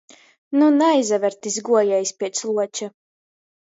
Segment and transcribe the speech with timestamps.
[0.61, 2.93] Nu naizaver tys guojiejs piec luoča...